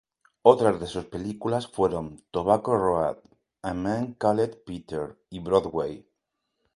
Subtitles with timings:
[0.41, 3.19] Otras de sus películas fueron "Tobacco Road",
[3.61, 6.07] "A Man Called Peter", y "Broadway".